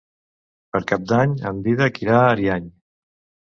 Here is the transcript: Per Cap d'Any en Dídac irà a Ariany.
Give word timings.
Per 0.75 0.81
Cap 0.91 1.05
d'Any 1.11 1.35
en 1.51 1.61
Dídac 1.69 2.01
irà 2.07 2.19
a 2.23 2.25
Ariany. 2.33 2.75